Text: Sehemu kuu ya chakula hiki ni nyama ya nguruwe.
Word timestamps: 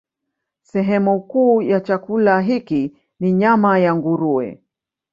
Sehemu 0.63 1.21
kuu 1.21 1.61
ya 1.61 1.81
chakula 1.81 2.41
hiki 2.41 2.93
ni 3.19 3.31
nyama 3.33 3.79
ya 3.79 3.95
nguruwe. 3.95 4.61